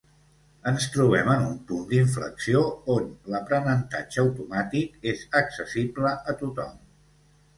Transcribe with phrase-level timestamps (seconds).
[0.69, 2.63] Ens trobem en un punt d'inflexió
[2.95, 6.75] on l'aprenentatge automàtic és accessible a tothom.